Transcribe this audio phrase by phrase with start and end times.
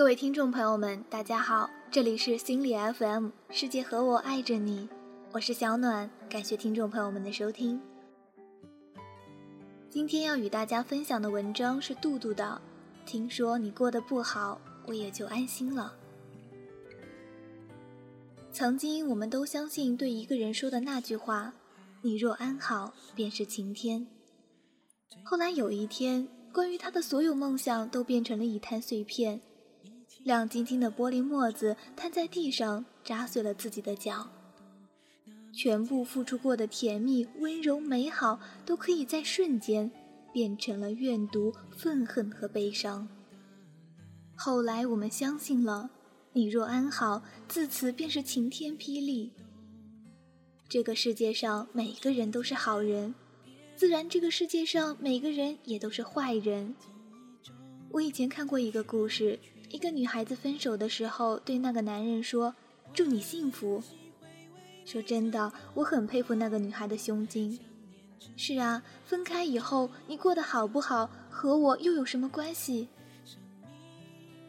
[0.00, 4.88] 各位听众朋友们，大家好，这里是心理 FM，世界和我爱着你，
[5.30, 7.78] 我是小暖，感谢听众朋友们的收听。
[9.90, 12.58] 今天要与大家分享的文章是杜杜的，
[13.04, 15.92] 听说你过得不好，我也就安心了。
[18.50, 21.52] 曾经我们都相信对一个人说的那句话
[22.00, 24.06] ：“你若安好，便是晴天。”
[25.22, 29.42] 后来有一天，关于他的所有梦想都变成了一滩碎片。
[30.22, 34.28] 亮晶晶的玻璃沫子摊在地上，扎碎了自己的脚。
[35.52, 39.90] 全部付出过的甜蜜、温柔、美好，都可以在瞬间
[40.32, 43.08] 变成了怨毒、愤恨和悲伤。
[44.36, 45.90] 后来我们相信了，
[46.32, 49.32] 你若安好，自此便是晴天霹雳。
[50.68, 53.14] 这个世界上每个人都是好人，
[53.74, 56.76] 自然这个世界上每个人也都是坏人。
[57.90, 59.38] 我以前看过一个故事。
[59.70, 62.54] 一个女孩子分手的时候，对那个男人说
[62.92, 63.80] ：“祝你幸福。”
[64.84, 67.56] 说真的，我很佩服那个女孩的胸襟。
[68.36, 72.88] 是啊，分开以后你过得好不好，和我又有什么关系？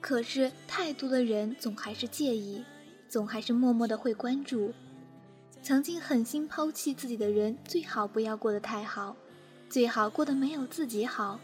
[0.00, 2.64] 可是太多的人总还是介意，
[3.06, 4.72] 总还是默默的会关注。
[5.62, 9.14] 曾经狠心抛弃自己的人，最好不要过得太好，
[9.68, 11.38] 最好过得没有自己好。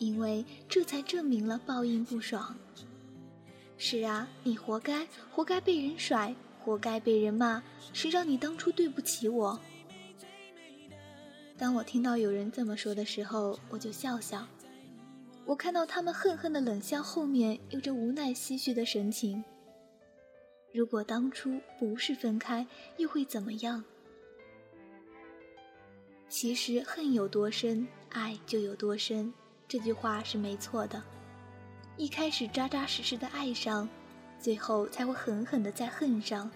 [0.00, 2.56] 因为这才证明了报应不爽。
[3.76, 7.62] 是啊，你活该，活该被人甩，活该被人骂。
[7.92, 9.58] 谁让你当初对不起我？
[11.56, 14.46] 当我听到有人这么说的时候，我就笑笑。
[15.44, 19.42] 我看到他们恨恨的冷笑，后面有着无奈唏嘘的神情。
[20.72, 22.66] 如果当初不是分开，
[22.98, 23.82] 又会怎么样？
[26.28, 29.32] 其实恨有多深，爱就有多深。
[29.68, 31.02] 这句话是没错的，
[31.98, 33.86] 一开始扎扎实实的爱上，
[34.40, 36.50] 最后才会狠狠的在恨上。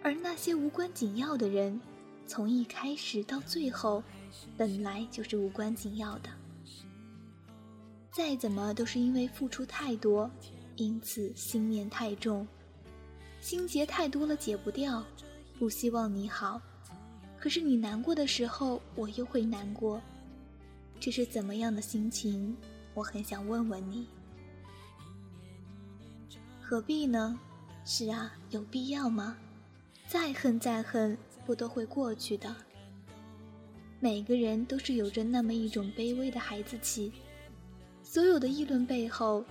[0.00, 1.80] 而那些无关紧要的人，
[2.28, 4.00] 从一开始到最后，
[4.56, 6.30] 本来就是无关紧要的。
[8.12, 10.30] 再怎么都是因为付出太多，
[10.76, 12.46] 因此心念太重，
[13.40, 15.04] 心结太多了解不掉，
[15.58, 16.62] 不希望你好，
[17.40, 20.00] 可是你难过的时候，我又会难过。
[21.00, 22.54] 这是怎么样的心情？
[22.92, 24.06] 我很想问问你。
[26.60, 27.40] 何必呢？
[27.86, 29.34] 是啊，有必要吗？
[30.06, 31.16] 再恨再恨，
[31.46, 32.54] 不都会过去的。
[33.98, 37.10] 每个人都是有着那么一种卑微的孩子气，
[38.02, 39.42] 所有的议论背后，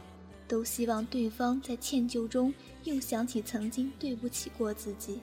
[0.47, 5.19] 都希望对方在歉疚中又想起曾经对不起过自己。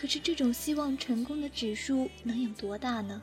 [0.00, 3.22] 可是这种希望成功的指数能有多大呢？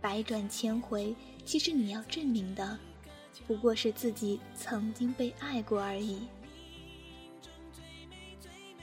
[0.00, 1.14] 百转千回，
[1.44, 2.78] 其实你要证明的，
[3.46, 6.20] 不过是自己曾经被爱过而已。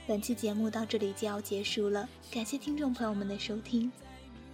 [0.06, 3.90] 本期节目到这里就要结束了，感谢听众朋友们的收听。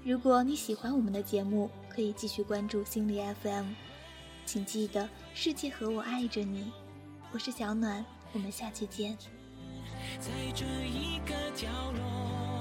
[0.04, 3.66] 如果你喜欢我们的节目，可以继续关注心理 FM。
[4.44, 6.72] 请记得，世界和我爱着你。
[7.30, 9.16] 我是小暖，我们下期见。
[10.18, 12.51] 在这一个角落。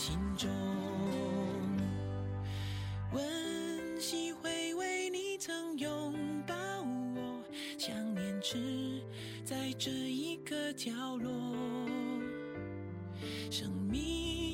[0.00, 0.48] 心中
[3.12, 6.14] 温习回味你曾拥
[6.46, 6.54] 抱
[7.14, 7.44] 我
[7.76, 9.02] 想念只
[9.44, 11.30] 在这一个角落
[13.50, 14.49] 生命